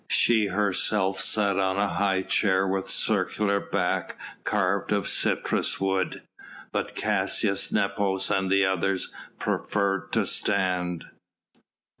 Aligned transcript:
She 0.09 0.47
herself 0.47 1.19
sat 1.21 1.59
on 1.59 1.77
a 1.77 1.87
high 1.93 2.23
chair 2.23 2.67
with 2.67 2.89
circular 2.89 3.59
back 3.59 4.17
carved 4.43 4.91
of 4.91 5.07
citrus 5.07 5.79
wood, 5.79 6.23
but 6.71 6.95
Caius 6.95 7.71
Nepos 7.71 8.31
and 8.31 8.49
the 8.49 8.65
others 8.65 9.11
preferred 9.37 10.11
to 10.13 10.25
stand. 10.25 11.03